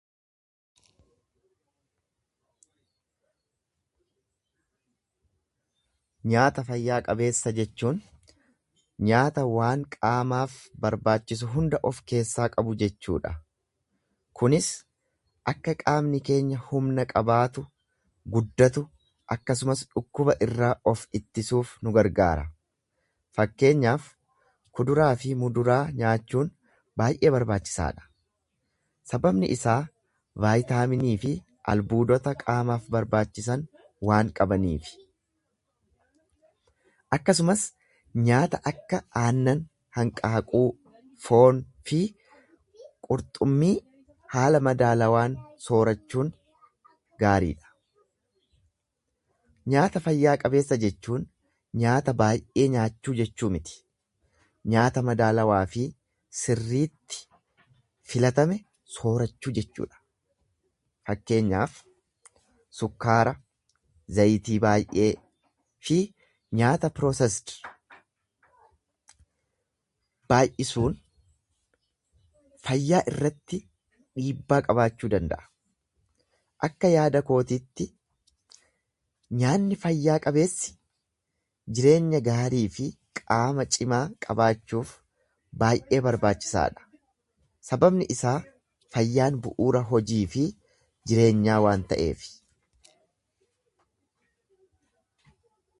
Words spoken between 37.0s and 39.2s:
Akkasumas nyaata akka